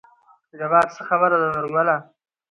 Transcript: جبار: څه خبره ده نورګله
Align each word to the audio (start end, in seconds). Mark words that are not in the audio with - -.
جبار: 0.59 0.85
څه 0.95 1.01
خبره 1.09 1.35
ده 1.41 1.47
نورګله 1.55 1.97